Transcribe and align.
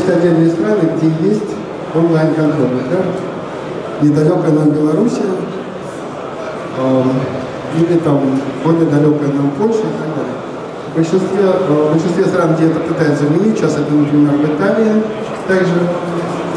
есть 0.00 0.08
отдельные 0.08 0.50
страны, 0.50 0.90
где 0.96 1.28
есть 1.28 1.50
онлайн-контроль. 1.94 2.68
Например, 2.70 3.04
недалекая 4.00 4.52
нам 4.52 4.70
Белоруссия, 4.70 5.30
э, 6.78 7.02
или 7.78 7.98
там 7.98 8.20
более 8.64 8.86
далекая 8.86 9.28
нам 9.28 9.50
Польша 9.58 9.80
и 9.80 9.96
так 10.00 10.10
далее. 10.16 10.36
В 10.92 10.96
большинстве, 10.96 11.40
э, 11.42 11.88
в 11.88 11.92
большинстве 11.92 12.24
стран, 12.24 12.54
где 12.54 12.66
это 12.66 12.80
пытаются 12.80 13.24
заменить, 13.24 13.58
сейчас 13.58 13.74
это, 13.74 13.92
например, 13.92 14.34
в 14.34 14.44
Италии 14.44 15.02
также 15.46 15.74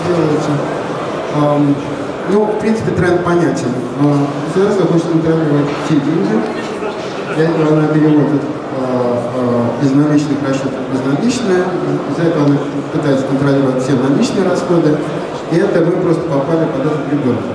делается. 0.08 0.52
Эм, 1.36 1.76
ну, 2.32 2.46
в 2.46 2.60
принципе, 2.60 2.92
тренд 2.92 3.24
понятен. 3.24 3.74
Э, 4.02 4.14
государство 4.48 4.88
хочет 4.88 5.08
контролировать 5.12 5.68
все 5.86 5.96
деньги, 5.96 6.40
для 7.36 7.46
этого 7.46 7.78
она 7.78 7.88
переводит 7.88 8.42
из 9.84 9.92
наличных 9.92 10.40
расчетов 10.48 10.80
в 10.80 10.94
безналичные, 10.94 11.64
из-за 12.10 12.24
этого 12.30 12.46
она 12.46 12.58
пытается 12.92 13.26
контролировать 13.28 13.84
все 13.84 13.94
наличные 13.94 14.48
расходы, 14.48 14.96
и 15.52 15.56
это 15.58 15.84
мы 15.86 15.92
просто 16.02 16.24
попали 16.24 16.66
под 16.72 16.86
этот 16.88 17.04
ребенка. 17.12 17.52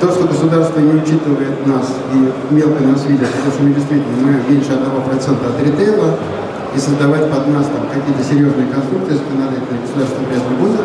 То, 0.00 0.08
что 0.08 0.24
государство 0.24 0.80
не 0.80 0.94
учитывает 0.94 1.66
нас 1.66 1.92
и 2.14 2.54
мелко 2.54 2.82
нас 2.84 3.04
видит, 3.04 3.26
потому 3.28 3.52
что 3.52 3.62
мы 3.64 3.74
действительно 3.74 4.16
мы 4.22 4.32
меньше 4.48 4.70
1% 4.72 4.78
от 4.78 5.66
ритейла, 5.66 6.16
и 6.74 6.78
создавать 6.78 7.28
под 7.28 7.48
нас 7.48 7.66
там 7.66 7.82
какие-то 7.90 8.22
серьезные 8.22 8.68
конструкции 8.70 9.18
законодательные 9.18 9.82
государство 9.82 10.22
вряд 10.30 10.44
ли 10.48 10.56
будет. 10.56 10.80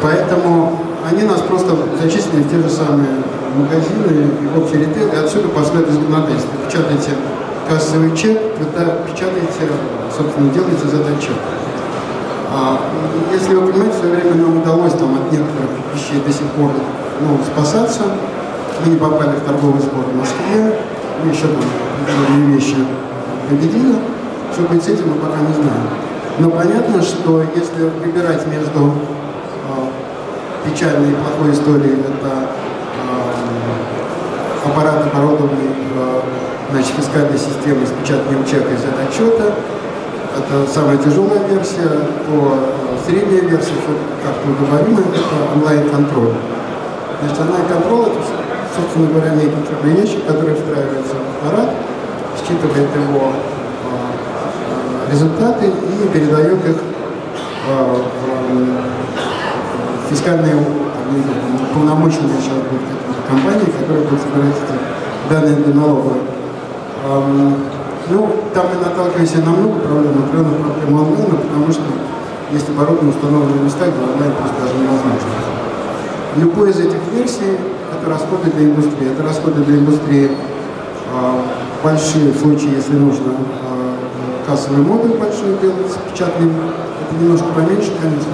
Поэтому 0.00 0.80
они 1.04 1.22
нас 1.24 1.40
просто 1.42 1.76
зачислили 2.00 2.42
в 2.42 2.50
те 2.50 2.56
же 2.56 2.70
самые 2.70 3.20
магазины 3.54 4.32
и 4.40 4.58
общий 4.58 4.78
ритейл, 4.78 5.12
и 5.12 5.16
отсюда 5.16 5.48
пошло 5.48 5.80
это 5.80 5.92
законодательство. 5.92 6.50
Печатайте 6.66 7.10
кассовый 7.68 8.16
чек, 8.16 8.38
вы 8.58 8.64
печатаете, 9.06 9.68
собственно, 10.16 10.50
делаете 10.52 10.88
задать 10.88 11.20
чек. 11.20 11.36
А, 12.50 12.80
если 13.32 13.54
вы 13.54 13.70
понимаете, 13.70 13.94
в 13.94 14.00
свое 14.00 14.14
время 14.14 14.34
нам 14.36 14.62
удалось 14.62 14.94
там 14.94 15.14
от 15.14 15.30
некоторых 15.30 15.70
вещей 15.94 16.22
до 16.26 16.32
сих 16.32 16.46
пор 16.56 16.70
ну, 17.20 17.38
спасаться. 17.44 18.04
Мы 18.84 18.92
не 18.92 18.96
попали 18.98 19.36
в 19.36 19.40
торговый 19.44 19.80
спор 19.80 20.04
в 20.04 20.16
Москве, 20.16 20.78
мы 21.22 21.30
еще 21.30 21.48
там 21.48 22.52
вещи 22.52 22.76
победили. 23.48 23.96
Что 24.52 24.62
будет 24.62 24.82
с 24.82 24.88
этим, 24.88 25.10
мы 25.10 25.16
пока 25.16 25.40
не 25.40 25.52
знаем. 25.52 25.88
Но 26.38 26.50
понятно, 26.50 27.02
что 27.02 27.42
если 27.54 27.82
выбирать 27.82 28.46
между 28.46 28.94
э, 28.94 30.70
печальной 30.70 31.10
и 31.10 31.14
плохой 31.14 31.52
историей, 31.52 32.00
это 32.00 32.48
э, 33.04 34.68
аппарат 34.70 35.06
оборудованный 35.12 35.77
значит, 36.70 36.92
фискальной 36.96 37.38
системой 37.38 37.86
с 37.86 37.90
печатанием 37.90 38.44
чека 38.44 38.68
из 38.72 38.84
отчета, 38.84 39.54
это 40.36 40.70
самая 40.72 40.98
тяжелая 40.98 41.42
версия, 41.48 41.88
то 42.26 42.74
средняя 43.06 43.42
версия, 43.42 43.74
как 44.22 44.34
мы 44.44 44.54
говорим, 44.66 44.98
это 44.98 45.36
онлайн-контроль. 45.54 46.34
Значит, 47.20 47.40
онлайн-контроль 47.40 48.06
это, 48.06 48.20
собственно 48.76 49.08
говоря, 49.08 49.30
некий 49.34 49.98
ящик, 49.98 50.26
который 50.26 50.54
встраивается 50.54 51.14
в 51.14 51.46
аппарат, 51.46 51.70
считывает 52.38 52.88
его 52.94 53.32
э, 53.88 55.12
результаты 55.12 55.66
и 55.66 56.08
передает 56.12 56.64
их 56.64 56.76
э, 57.68 57.96
в 60.04 60.10
фискальные 60.10 60.54
полномочия 61.74 62.20
сейчас 62.40 62.58
компании, 63.28 63.66
которая 63.78 64.04
будет 64.04 64.20
собирать 64.20 64.54
данные 65.28 65.56
для 65.56 65.74
налоговой. 65.74 66.27
Ну, 68.10 68.28
там 68.52 68.66
мы 68.68 68.84
наталкиваемся 68.84 69.38
на 69.38 69.50
много 69.50 69.78
проблем, 69.80 70.16
например, 70.16 70.44
на 70.44 70.72
проблему 70.72 70.98
онлайна, 71.00 71.36
потому 71.36 71.72
что 71.72 71.82
есть 72.52 72.68
оборудование 72.68 73.14
установлено 73.14 73.54
на 73.56 73.64
местах, 73.64 73.88
где 73.88 74.12
онлайн 74.12 74.32
просто 74.32 74.56
даже 74.60 74.74
невозможно. 74.74 75.28
Любой 76.36 76.70
из 76.70 76.80
этих 76.80 77.00
версий– 77.12 77.56
это 77.92 78.10
расходы 78.10 78.50
для 78.50 78.66
индустрии. 78.66 79.10
Это 79.10 79.22
расходы 79.22 79.62
для 79.64 79.78
индустрии 79.78 80.30
э, 80.30 81.40
большие, 81.82 82.32
в 82.32 82.38
случае, 82.38 82.76
если 82.76 82.94
нужно 82.94 83.32
э, 83.32 83.88
кассовый 84.46 84.82
модуль 84.82 85.18
большой 85.18 85.58
делать 85.60 85.90
с 85.90 86.10
печатным. 86.10 86.50
Это 86.50 87.22
немножко 87.22 87.46
поменьше, 87.54 87.90
конечно, 88.00 88.32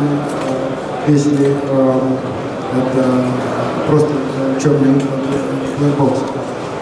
э, 1.06 1.10
если 1.10 1.46
э, 1.46 2.00
это 2.78 3.04
просто 3.88 4.10
э, 4.10 4.60
черный 4.60 5.00
blackbox. 5.78 6.18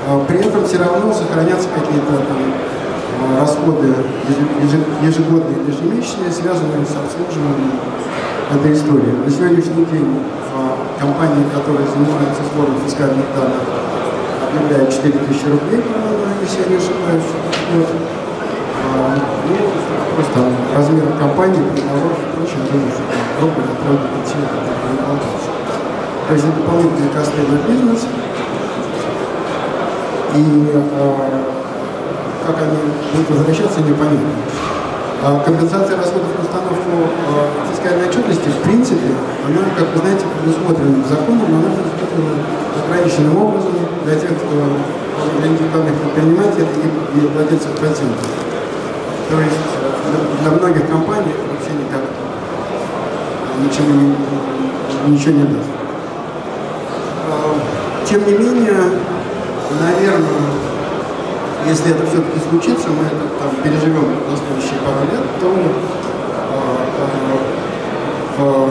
Э, 0.07 0.25
при 0.27 0.39
этом 0.39 0.65
все 0.67 0.79
равно 0.79 1.13
сохранятся 1.13 1.69
какие-то 1.69 2.23
расходы 3.39 3.95
ежегодные 5.03 5.63
ежемесячные, 5.67 6.33
связанные 6.33 6.85
с 6.85 6.95
обслуживанием 6.97 7.79
этой 8.51 8.73
истории. 8.75 9.15
На 9.25 9.31
сегодняшний 9.31 9.85
день 9.87 10.19
а, 10.53 10.75
компании, 10.99 11.47
которые 11.55 11.87
занимаются 11.87 12.43
сбором 12.51 12.75
фискальных 12.85 13.25
данных, 13.37 13.63
объявляют 14.51 14.91
4 14.91 15.13
тысячи 15.13 15.47
рублей, 15.47 15.81
если 16.43 16.63
я 16.63 16.69
не 16.69 16.77
ошибаюсь. 16.77 17.31
А, 18.83 19.17
ну, 19.49 19.57
просто 20.17 20.39
размер 20.75 21.07
компании, 21.19 21.63
договоров 21.73 22.19
и 22.19 22.37
прочее, 22.37 22.61
думаю, 22.67 22.91
что 22.91 23.03
рубль 23.41 23.65
от 23.65 23.79
3 23.81 23.97
до 23.97 24.09
5 24.19 24.35
это 24.35 24.87
не 24.91 24.99
получится. 24.99 25.51
То 26.29 26.35
есть 26.35 26.45
это 26.45 26.57
дополнительный 26.59 27.11
костыльный 27.15 27.61
бизнес. 27.69 28.07
И 30.35 30.43
а, 30.75 31.43
как 32.47 32.57
они 32.63 32.77
будут 33.13 33.31
возвращаться, 33.31 33.81
непонятно. 33.81 34.33
А 35.23 35.39
компенсация 35.45 35.97
расходов 35.97 36.35
на 36.37 36.43
установку 36.43 36.75
а, 37.29 37.69
фискальной 37.71 38.09
отчетности, 38.09 38.49
в 38.49 38.63
принципе, 38.63 39.13
она, 39.47 39.63
как 39.77 39.93
вы 39.95 40.01
знаете, 40.01 40.25
предусмотрена 40.41 41.05
законом, 41.05 41.47
но 41.49 41.57
она 41.59 41.71
предусмотрена 41.77 42.35
ограниченным 42.83 43.37
образом 43.37 43.73
для 44.05 44.15
тех, 44.17 44.31
кто 44.31 44.57
для 45.39 45.49
индивидуальных 45.49 45.95
предпринимателей 46.01 46.67
и, 46.83 47.19
и 47.19 47.29
владельцев 47.29 47.71
процентов. 47.73 48.27
То 49.31 49.39
есть 49.39 49.63
для 50.43 50.51
многих 50.51 50.89
компаний 50.89 51.33
вообще 51.51 51.73
никак 51.77 52.03
ничего 53.63 53.93
не, 53.95 55.13
ничего 55.13 55.33
не 55.33 55.45
даст. 55.45 55.69
А, 57.31 57.55
тем 58.05 58.27
не 58.27 58.33
менее, 58.33 58.75
наверное, 59.81 60.51
если 61.67 61.95
это 61.95 62.07
все-таки 62.07 62.41
случится, 62.49 62.89
мы 62.91 63.07
это 63.07 63.25
там 63.39 63.51
переживем 63.63 64.11
на 64.29 64.37
следующие 64.37 64.79
пару 64.83 65.07
лет, 65.07 65.25
то 65.41 65.49
э, 65.49 66.83
э, 68.39 68.69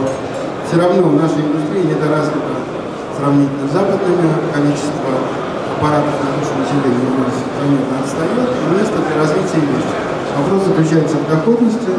все 0.67 0.77
равно 0.77 1.03
в 1.03 1.15
нашей 1.15 1.41
индустрии 1.41 1.87
недоразвито 1.87 2.51
сравнительно 3.17 3.67
с 3.67 3.73
западными, 3.73 4.27
количество 4.53 5.11
аппаратов 5.77 6.15
на 6.19 6.29
душу 6.39 6.53
населения 6.57 7.09
у 7.11 7.19
нас 7.21 7.35
заметно 7.59 7.95
отстает, 8.03 8.49
и 8.49 8.65
место 8.75 8.97
для 9.01 9.15
развития 9.21 9.61
есть. 9.61 9.91
Вопрос 10.37 10.63
заключается 10.67 11.15
в 11.17 11.27
доходности, 11.29 11.91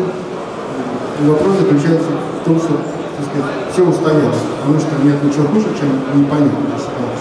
и 1.21 1.23
вопрос 1.29 1.53
заключается 1.61 2.11
в 2.11 2.45
том, 2.45 2.59
что 2.59 2.81
сказать, 3.23 3.51
все 3.73 3.83
устоялось, 3.85 4.43
потому 4.61 4.81
что 4.81 4.93
нет 5.05 5.23
ничего 5.23 5.47
хуже, 5.49 5.69
чем 5.79 5.93
непонятная 6.17 6.79
ситуация. 6.81 7.12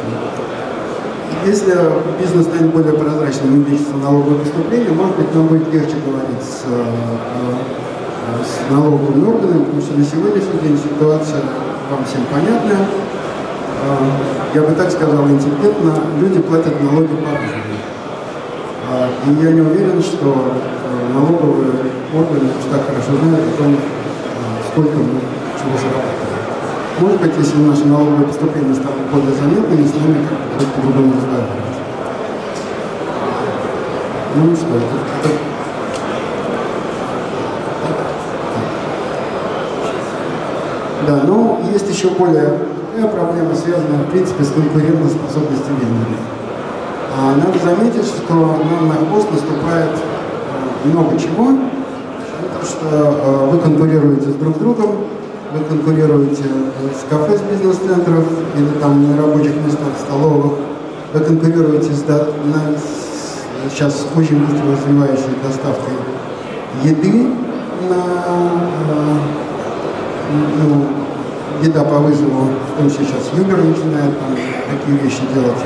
Если 1.45 1.73
бизнес 2.19 2.45
станет 2.45 2.71
более 2.71 2.93
прозрачным 2.93 3.55
и 3.55 3.59
увеличится 3.61 3.95
налоговое 3.95 4.39
поступление, 4.39 4.91
может 4.91 5.15
быть, 5.15 5.33
нам 5.33 5.47
будет 5.47 5.73
легче 5.73 5.95
говорить 6.05 6.43
с, 6.43 6.65
э, 6.67 8.43
с 8.45 8.71
налоговыми 8.71 9.27
органами, 9.27 9.63
потому 9.63 9.81
что 9.81 9.97
на 9.97 10.05
сегодняшний 10.05 10.59
день 10.61 10.77
ситуация 10.77 11.41
вам 11.89 12.05
всем 12.05 12.21
понятная. 12.31 12.77
Э, 12.77 14.53
я 14.53 14.61
бы 14.61 14.75
так 14.75 14.91
сказал 14.91 15.27
интеллигентно, 15.29 15.95
люди 16.19 16.39
платят 16.41 16.79
налоги 16.79 17.07
по-разному. 17.07 17.75
Э, 18.91 19.09
и 19.25 19.43
я 19.43 19.51
не 19.51 19.61
уверен, 19.61 19.99
что 19.99 20.35
налоговые 21.11 21.71
органы 22.13 22.49
так 22.69 22.85
хорошо 22.85 23.17
знают 23.19 23.45
о 23.55 23.63
том, 23.63 23.77
сколько 24.71 24.95
мы 24.95 25.19
чего 25.57 25.75
заработали. 25.75 26.30
Может 27.01 27.19
быть, 27.19 27.31
если 27.35 27.57
наши 27.57 27.85
налоговые 27.85 28.27
поступления 28.27 28.75
станут 28.75 29.09
более 29.11 29.33
заметными, 29.33 29.87
с 29.87 29.93
ними 29.95 30.23
как-то 30.59 30.65
по-другому 30.75 31.13
разговаривать. 31.13 31.61
Ну 34.35 34.51
это, 34.51 34.65
это... 34.67 35.37
Да, 41.07 41.23
но 41.25 41.59
есть 41.73 41.89
еще 41.89 42.09
более 42.11 42.59
проблема, 43.11 43.55
связанная, 43.55 44.03
в 44.03 44.11
принципе, 44.11 44.43
с 44.43 44.51
конкурентоспособностью 44.51 45.73
вендора. 45.81 46.21
А 47.17 47.35
надо 47.35 47.57
заметить, 47.57 48.05
что 48.05 48.33
нам 48.33 48.89
на 48.89 48.93
хвост 48.93 49.27
наступает 49.31 49.89
э, 49.89 50.87
много 50.87 51.17
чего, 51.17 51.57
потому 52.43 52.63
что 52.63 52.87
э, 52.91 53.49
вы 53.49 53.57
конкурируете 53.57 54.29
с 54.29 54.35
друг 54.35 54.59
другом, 54.59 54.97
вы 55.53 55.63
конкурируете 55.65 56.43
с 56.43 57.09
кафе 57.09 57.37
с 57.37 57.41
бизнес-центров 57.41 58.25
или 58.55 58.79
там 58.79 59.09
на 59.09 59.17
рабочих 59.17 59.55
местах, 59.65 59.89
столовых, 59.99 60.53
вы 61.13 61.19
конкурируете 61.19 61.91
с, 61.91 62.07
на, 62.07 62.77
с 62.77 63.69
сейчас 63.69 64.05
очень 64.15 64.39
быстро 64.45 64.71
развивающей 64.71 65.35
доставкой 65.43 65.93
еды 66.83 67.27
на 67.89 68.41
ну, 70.31 70.87
еда 71.61 71.83
по 71.83 71.99
вызову, 71.99 72.47
в 72.73 72.77
том 72.77 72.89
числе 72.89 73.05
сейчас 73.05 73.29
Uber 73.33 73.57
начинает 73.57 74.17
там, 74.19 74.35
такие 74.69 74.97
вещи 74.97 75.21
делать. 75.33 75.57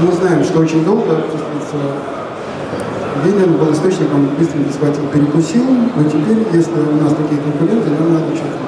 Мы 0.00 0.12
знаем, 0.12 0.44
что 0.44 0.60
очень 0.60 0.84
долго 0.84 1.22
Ленин 3.24 3.56
был 3.56 3.72
источником 3.72 4.28
быстренько 4.38 4.72
схватил, 4.72 5.06
перекусил, 5.12 5.64
но 5.96 6.04
теперь, 6.04 6.46
если 6.52 6.72
у 6.72 7.02
нас 7.02 7.12
такие 7.14 7.40
конкуренты, 7.40 7.90
нам 7.90 8.14
надо 8.14 8.34
что-то 8.34 8.58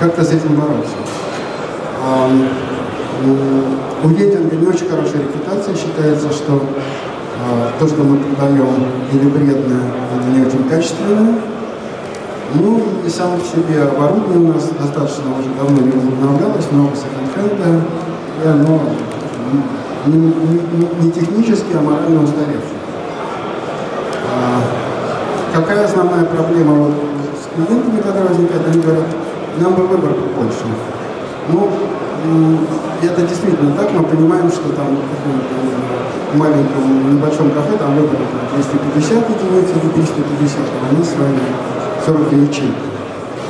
как-то 0.00 0.24
с 0.24 0.32
этим 0.32 0.56
бороться. 0.56 0.94
У 4.02 4.08
рейтинга 4.08 4.56
не 4.56 4.66
очень 4.66 4.88
хорошая 4.88 5.22
репутация. 5.22 5.74
Считается, 5.74 6.30
что 6.30 6.62
а, 7.42 7.70
то, 7.78 7.86
что 7.86 8.02
мы 8.02 8.16
продаем, 8.16 8.66
или 9.12 9.26
вредно, 9.28 9.80
или 10.26 10.38
не 10.38 10.46
очень 10.46 10.68
качественное. 10.68 11.34
Ну 12.54 12.82
и 13.06 13.10
само 13.10 13.36
по 13.36 13.44
себе 13.44 13.82
оборудование 13.82 14.50
у 14.50 14.54
нас 14.54 14.70
достаточно 14.78 15.24
уже 15.38 15.50
давно 15.56 15.82
не 15.82 15.92
возобновлялось, 15.92 16.66
много 16.72 16.96
секонд-хенда, 16.96 17.80
и 18.42 18.48
оно 18.48 18.80
не, 20.06 20.16
не, 20.16 21.04
не 21.04 21.12
технически, 21.12 21.74
а 21.74 21.82
морально 21.82 22.24
устаревшее. 22.24 22.79
А, 24.32 25.54
какая 25.54 25.84
основная 25.84 26.24
проблема 26.24 26.74
вот 26.74 26.94
с 27.40 27.54
клиентами, 27.54 28.00
когда 28.00 28.22
возникает, 28.22 28.62
они 28.68 28.80
говорят, 28.80 29.06
нам 29.58 29.74
бы 29.74 29.86
выбор 29.86 30.10
больше. 30.36 30.64
Ну, 31.48 31.68
это 33.02 33.22
действительно 33.22 33.72
так, 33.76 33.90
мы 33.92 34.04
понимаем, 34.04 34.48
что 34.50 34.68
там 34.70 34.98
в 36.32 36.36
маленьком 36.38 37.16
небольшом 37.16 37.50
кафе 37.50 37.76
там 37.78 37.96
выбор 37.96 38.16
250 38.54 39.30
единиц 39.30 39.68
или 39.70 39.90
350, 39.90 40.58
а 40.60 40.94
они 40.94 41.04
с 41.04 41.16
вами 41.16 41.40
40 42.06 42.32
ячеек. 42.48 42.74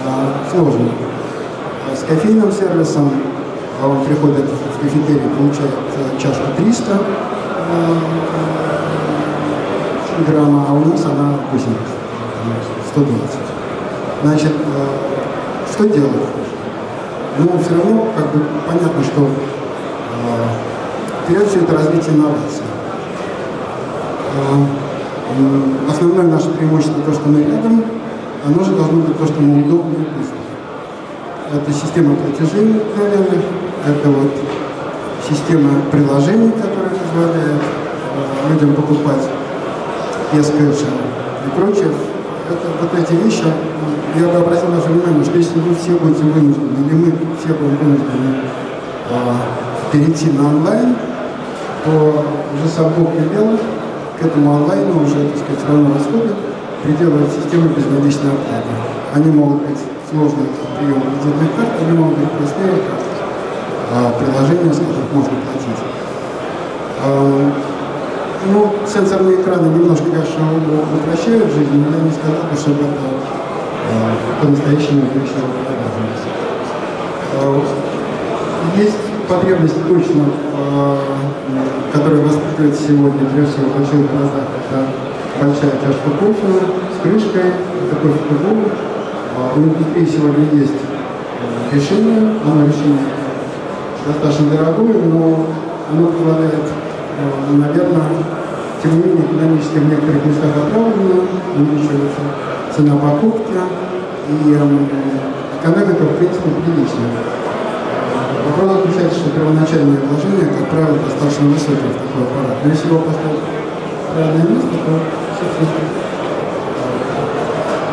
А, 0.06 0.32
сложно. 0.50 0.88
А 1.90 1.96
с 1.96 2.02
кофейным 2.04 2.50
сервисом 2.50 3.10
а 3.82 3.88
он 3.88 4.04
приходит 4.04 4.44
в 4.44 4.82
кафетерий, 4.82 5.28
получает 5.38 5.70
чашку 6.20 6.44
300 6.56 7.00
грамма, 10.24 10.66
а 10.68 10.72
у 10.72 10.84
нас 10.84 11.04
она 11.04 11.38
80, 11.52 11.76
120. 12.92 13.38
Значит, 14.22 14.52
что 15.72 15.88
делать? 15.88 16.40
но 17.38 17.58
все 17.58 17.74
равно 17.74 18.06
как 18.16 18.32
бы 18.32 18.42
понятно, 18.66 19.02
что 19.02 19.22
э, 19.22 19.28
вперед 21.24 21.48
все 21.48 21.60
это 21.60 21.74
развитие 21.74 22.14
инноваций. 22.14 22.64
Э, 24.36 24.64
основное 25.88 26.26
наше 26.26 26.50
преимущество 26.50 27.02
то, 27.02 27.12
что 27.12 27.28
мы 27.28 27.42
рядом, 27.42 27.84
оно 28.44 28.64
же 28.64 28.72
должно 28.72 29.02
быть 29.02 29.18
то, 29.18 29.26
что 29.26 29.40
мы 29.40 29.62
удобны 29.62 29.94
и 29.94 30.18
быстро. 30.18 30.36
Это 31.54 31.72
система 31.72 32.16
платежей 32.16 32.64
мгновенных, 32.64 33.44
это 33.86 34.08
вот 34.08 34.32
система 35.28 35.80
приложений, 35.90 36.52
которая 36.52 36.90
позволяет 36.90 37.62
э, 38.16 38.52
людям 38.52 38.74
покупать 38.74 39.28
без 40.32 40.46
кэша 40.46 40.86
и 41.46 41.60
прочее. 41.60 41.92
Это, 42.48 42.66
вот 42.80 42.90
эти 42.98 43.12
вещи 43.22 43.44
я 44.16 44.28
бы 44.28 44.38
обратил 44.38 44.70
ваше 44.70 44.88
внимание, 44.88 45.24
что 45.24 45.38
если 45.38 45.58
вы 45.60 45.74
все 45.74 45.92
будете 45.92 46.24
вынуждены, 46.24 46.86
или 46.86 46.94
мы 46.94 47.12
все 47.38 47.54
будем 47.54 47.76
вынуждены 47.76 48.42
а, 49.10 49.36
перейти 49.92 50.30
на 50.32 50.48
онлайн, 50.48 50.96
то 51.84 52.24
уже 52.54 52.68
сам 52.68 52.92
Бог 52.96 53.12
велел 53.14 53.58
к 54.18 54.24
этому 54.24 54.56
онлайну 54.56 55.02
уже, 55.02 55.28
так 55.30 55.38
сказать, 55.38 55.64
равно 55.68 55.94
расходы 55.94 56.34
приделывать 56.82 57.30
системы 57.32 57.68
безналичной 57.68 58.30
оплаты. 58.30 58.72
Они 59.14 59.30
могут 59.30 59.62
быть 59.62 59.78
сложные 60.10 60.48
приемы 60.78 61.02
кредитных 61.22 61.56
карт, 61.56 61.70
они 61.80 61.98
могут 61.98 62.18
быть 62.18 62.30
простые, 62.32 62.82
а, 63.92 64.12
приложения, 64.18 64.72
с 64.72 64.78
которых 64.78 65.12
можно 65.12 65.30
платить. 65.30 65.80
Ну, 68.46 68.72
сенсорные 68.86 69.42
экраны 69.42 69.66
немножко, 69.66 70.04
конечно, 70.04 70.40
упрощают 70.96 71.52
жизнь, 71.52 71.76
но 71.76 71.96
я 71.96 72.02
не 72.02 72.10
сказал 72.10 72.48
бы, 72.50 72.56
что 72.56 72.70
это 72.70 72.86
по-настоящему 74.40 75.02
увеличивать 75.02 75.60
продажность. 75.68 76.26
Есть 78.76 78.96
потребность 79.28 79.76
точно, 79.86 80.24
а, 80.56 80.98
которая 81.92 82.22
воспитывается 82.22 82.82
сегодня, 82.82 83.28
прежде 83.32 83.52
всего, 83.52 83.66
в 83.68 83.76
больших 83.76 84.10
это 84.10 84.86
большая 85.38 85.72
чашка 85.72 86.10
кофе 86.18 86.50
с 86.96 87.02
крышкой, 87.02 87.52
такой 87.90 88.12
футбол. 88.12 88.72
А, 89.36 89.52
у 89.56 89.60
индустрии 89.60 90.06
сегодня 90.06 90.46
есть 90.52 90.80
решение, 91.72 92.34
оно 92.44 92.66
решение 92.66 93.04
достаточно 94.06 94.50
дорогое, 94.50 95.02
но 95.04 95.46
оно 95.92 96.06
позволяет, 96.08 96.64
наверное, 97.52 98.04
тем 98.82 98.92
не 98.92 98.98
менее, 99.04 99.26
экономически 99.26 99.78
в 99.78 99.88
некоторых 99.88 100.26
местах 100.26 100.50
оправданно 100.56 101.20
увеличивается 101.56 102.20
цена 102.74 102.96
покупки, 102.96 103.52
и 104.28 104.54
эм, 104.54 104.88
экономика, 105.60 106.04
в 106.04 106.16
принципе, 106.16 106.50
приличная. 106.64 107.12
Вопрос 108.46 108.78
заключается, 108.78 109.18
что 109.20 109.30
первоначальное 109.30 110.00
вложение, 110.00 110.46
как 110.46 110.70
правило, 110.70 110.98
достаточно 110.98 111.48
высокое 111.48 111.92
в 111.92 112.00
такой 112.00 112.22
аппарат. 112.24 112.56
Но 112.64 112.70
если 112.70 112.88
его 112.88 113.00
поставить 113.00 113.40
в 113.40 114.14
правильное 114.14 114.48
место, 114.48 114.70
то, 114.70 114.92
собственно, 115.38 115.70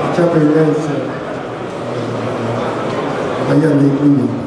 у 0.07 0.15
тебя 0.15 0.27
появляется 0.27 0.91
э, 3.49 3.89
клиент. 3.99 4.46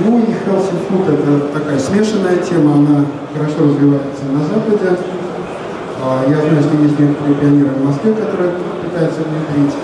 Ну 0.00 0.18
и 0.18 0.30
healthy 0.30 0.78
food– 0.86 1.10
это 1.12 1.58
такая 1.58 1.78
смешанная 1.78 2.36
тема, 2.38 2.74
она 2.74 3.04
хорошо 3.34 3.66
развивается 3.66 4.30
на 4.30 4.46
Западе. 4.46 4.94
А, 5.98 6.22
я 6.22 6.38
знаю, 6.38 6.62
что 6.62 6.78
есть 6.78 6.98
некоторые 6.98 7.34
пионеры 7.34 7.74
в 7.74 7.84
Москве, 7.84 8.14
которые 8.14 8.54
пытаются 8.78 9.26
внедрить. 9.26 9.74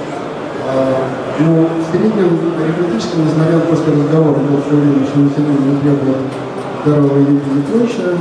А, 0.70 1.10
но 1.40 1.66
в 1.66 1.82
среднем 1.90 2.30
арифметически, 2.54 3.26
несмотря 3.26 3.58
на 3.58 3.66
то, 3.66 3.74
что 3.74 3.90
разговор 3.90 4.38
был 4.38 4.62
все 4.62 4.78
время, 4.78 5.02
что 5.02 5.18
население 5.18 5.82
требует 5.82 6.22
здоровой 6.86 7.22
еды 7.34 7.50
и 7.50 7.62
прочее, 7.66 8.14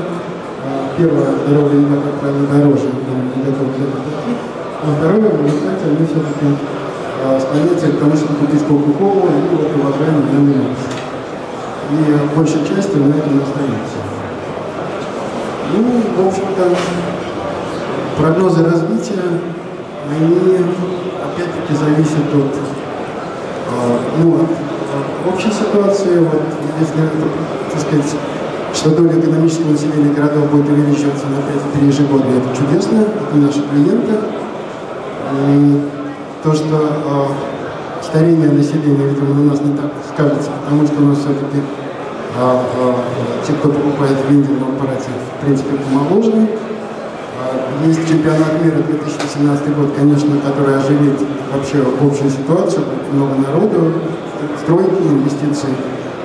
а, 0.65 0.97
первое, 0.97 1.29
здоровая 1.45 1.77
еда, 1.77 1.97
как 2.01 2.15
правило, 2.25 2.45
дороже, 2.49 2.89
чем 2.89 3.45
готовы 3.45 3.69
заплатить, 3.77 4.41
а 4.81 4.85
второе, 4.97 5.29
в 5.29 5.45
результате 5.45 5.85
мы 5.93 6.01
все-таки 6.09 6.47
склоняемся 7.39 7.87
к 7.87 7.99
тому, 8.01 8.17
чтобы 8.17 8.35
купить 8.41 8.65
Кока-Колу 8.67 9.29
и 9.29 9.55
вот 9.55 9.69
уважаемый 9.79 10.27
для 10.27 10.41
И 11.91 12.35
большей 12.35 12.61
частью 12.67 13.03
на 13.03 13.15
этом 13.15 13.41
остаемся. 13.41 13.99
Ну, 15.75 16.23
в 16.23 16.27
общем-то, 16.27 16.75
прогнозы 18.17 18.63
развития, 18.63 19.23
они 20.09 20.57
опять-таки 21.23 21.73
зависят 21.73 22.33
от, 22.33 22.55
а, 23.69 23.99
ну, 24.21 24.35
от 24.35 25.33
общей 25.33 25.51
ситуации. 25.51 26.19
Вот, 26.19 26.41
если, 26.79 27.09
так 27.71 27.81
сказать, 27.81 28.15
что 28.73 28.89
доля 28.91 29.19
экономического 29.19 29.71
населения 29.71 30.13
городов 30.13 30.49
будет 30.51 30.69
увеличиваться 30.69 31.25
на 31.27 31.81
5-3 31.81 31.87
ежегодно, 31.87 32.31
это 32.37 32.57
чудесно, 32.57 33.01
это 33.01 33.35
наши 33.35 33.61
клиенты. 33.61 34.13
И 35.47 35.81
то, 36.43 36.53
что 36.53 36.75
э, 36.75 37.52
старение 38.13 38.51
населения, 38.51 39.09
видимо, 39.09 39.33
на 39.33 39.43
нас 39.49 39.59
не 39.61 39.75
так 39.75 39.89
скажется, 40.13 40.51
потому 40.61 40.85
что 40.85 41.01
у 41.01 41.05
нас 41.07 41.17
все-таки 41.17 41.57
э, 41.57 42.61
э, 42.77 42.93
те, 43.47 43.53
кто 43.53 43.69
покупает 43.69 44.17
в 44.21 44.29
вендинном 44.29 44.75
аппарате, 44.75 45.09
в 45.09 45.43
принципе, 45.43 45.77
помоложе. 45.77 46.47
Есть 47.83 48.07
чемпионат 48.07 48.63
мира 48.63 48.77
2017 48.87 49.75
год, 49.75 49.93
конечно, 49.97 50.29
который 50.45 50.77
оживит 50.77 51.19
вообще 51.51 51.79
общую 51.81 52.29
ситуацию, 52.29 52.85
много 53.11 53.33
народу, 53.35 53.93
стройки, 54.61 55.01
инвестиции, 55.09 55.69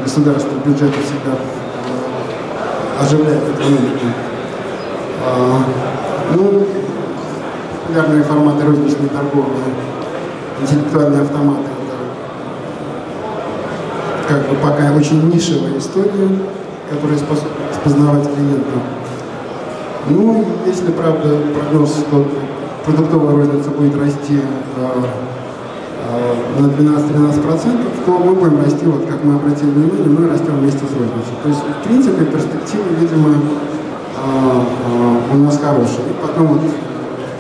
государство, 0.05 0.51
бюджеты 0.67 0.99
всегда 1.01 1.39
э, 1.39 3.03
оживляет 3.03 3.45
экономику. 3.49 4.07
А, 5.25 5.63
ну, 6.37 6.67
популярные 7.81 8.25
форматы 8.25 8.67
розничной 8.67 9.09
торговли, 9.09 9.57
интеллектуальные 10.61 11.23
автоматы, 11.23 11.68
как 14.29 14.47
бы 14.49 14.57
пока 14.57 14.93
очень 14.93 15.31
нишевая 15.33 15.79
история, 15.79 16.29
которая 16.91 17.19
способна 17.19 17.59
распознавать 17.71 18.25
клиента. 18.35 18.79
Ну, 20.11 20.45
если, 20.67 20.91
правда, 20.93 21.39
прогноз, 21.55 21.91
что 21.97 22.27
продуктовая 22.85 23.37
розница 23.37 23.71
будет 23.71 23.97
расти 23.99 24.39
э, 24.39 25.03
э, 26.09 26.61
на 26.61 26.67
12-13%, 26.67 28.05
то 28.07 28.19
мы 28.19 28.35
будем 28.35 28.63
расти, 28.63 28.87
вот 28.87 29.07
как 29.07 29.25
мы 29.25 29.35
обратили 29.35 29.71
внимание, 29.71 30.09
мы 30.09 30.29
растем 30.29 30.59
вместе 30.59 30.81
с 30.81 30.93
розницей. 30.93 31.35
То 31.43 31.49
есть, 31.49 31.61
в 31.61 31.89
принципе, 31.89 32.25
перспективы, 32.27 32.85
видимо, 33.01 33.29
э, 33.29 33.39
э, 35.31 35.35
у 35.35 35.37
нас 35.39 35.59
хорошие. 35.59 36.01
И 36.09 36.15
потом 36.23 36.47
вот 36.49 36.61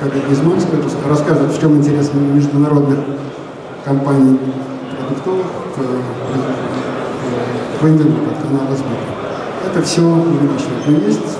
коллеги 0.00 0.33
из 0.33 0.40
Москвы 0.42 0.78
расскажут, 1.09 1.52
в 1.52 1.61
чем 1.61 1.76
интерес 1.76 2.11
международных 2.14 2.99
компаний 3.85 4.38
продуктовых 4.99 5.47
под 8.25 8.37
канала 8.42 8.75
сбыта. 8.75 9.08
Это 9.66 9.82
все 9.82 10.02
увеличивает. 10.02 10.87
Но 10.87 10.97
есть 11.06 11.38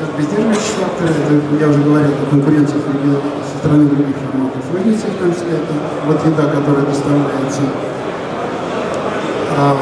как 0.00 0.10
бы 0.16 0.22
сдерживающие 0.22 0.74
факторы, 0.80 1.10
это, 1.10 1.64
я 1.64 1.68
уже 1.68 1.82
говорил 1.82 2.10
о 2.10 2.30
конкуренции 2.30 2.76
со 2.76 3.58
стороны 3.58 3.86
других 3.86 4.16
форматов 4.16 4.62
розницы, 4.72 5.06
в 5.06 5.22
том 5.22 5.32
числе 5.32 5.52
это 5.52 5.72
вот 6.06 6.26
еда, 6.26 6.44
которая 6.50 6.86
доставляется. 6.86 7.62
А, 9.56 9.76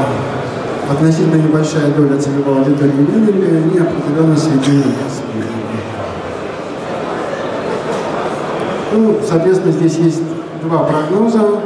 относительно 0.91 1.37
небольшая 1.37 1.93
доля 1.93 2.19
целевой 2.19 2.59
аудитории 2.59 2.91
вендинга 2.91 3.47
и 3.47 3.79
определенно 3.79 4.37
сведения 4.37 4.95
Ну, 8.93 9.21
соответственно, 9.27 9.73
здесь 9.73 9.97
есть 9.99 10.23
два 10.63 10.83
прогноза. 10.83 11.61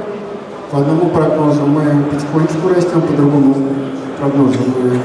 По 0.75 0.81
одному 0.81 1.07
прогнозу 1.07 1.67
мы 1.67 2.03
потихонечку 2.11 2.67
растем, 2.75 3.01
по 3.01 3.13
другому 3.15 3.55
прогнозу 4.19 4.59
мы 4.59 4.99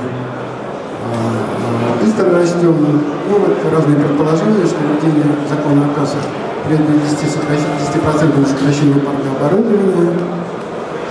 а, 1.05 2.01
быстро 2.01 2.33
растем. 2.33 2.73
Ну, 2.73 3.38
вот 3.38 3.53
разные 3.71 3.97
предположения, 3.97 4.65
что 4.65 4.81
введение 4.81 5.29
закона 5.47 5.85
о 5.85 5.93
кассах 5.93 6.25
приведет 6.65 6.89
10%, 6.89 7.05
10 7.05 8.49
сокращение 8.49 8.97
парка 8.97 9.29
оборудования, 9.38 10.17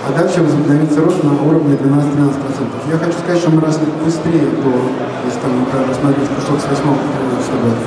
а 0.02 0.18
дальше 0.18 0.42
возобновится 0.42 1.02
рост 1.02 1.22
на 1.22 1.34
уровне 1.40 1.78
12-13%. 1.78 2.90
Я 2.90 2.98
хочу 2.98 3.16
сказать, 3.16 3.38
что 3.38 3.50
мы 3.50 3.60
росли 3.60 3.86
быстрее 4.04 4.50
по, 4.58 4.74
если 5.22 5.38
там, 5.38 5.54
например, 5.54 5.94
смотреть 5.94 6.34
кусок 6.34 6.58
с 6.58 6.66
8 6.66 6.82
по 6.82 7.14
13 7.14 7.62
года. 7.62 7.78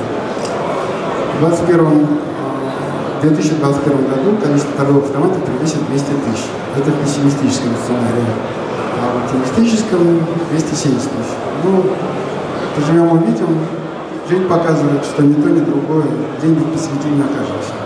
В 1.36 1.40
2021 1.68 2.06
в 2.08 2.31
2021 3.22 4.08
году 4.08 4.36
количество 4.42 4.72
торговых 4.72 5.04
автоматов 5.04 5.44
превысит 5.44 5.86
200 5.88 6.06
тысяч. 6.26 6.44
Это 6.76 6.90
в 6.90 7.02
пессимистическом 7.02 7.70
сценарии. 7.84 8.26
А 8.98 9.14
в 9.14 9.24
оптимистическом 9.24 10.26
270 10.50 11.02
тысяч. 11.02 11.34
Ну, 11.62 11.84
поживем 12.74 13.12
увидим. 13.12 13.58
Жизнь 14.28 14.48
показывает, 14.48 15.04
что 15.04 15.22
ни 15.22 15.34
то, 15.34 15.48
ни 15.48 15.60
другое 15.60 16.04
деньги 16.40 16.62
посвятили 16.64 17.22
окажемся. 17.22 17.81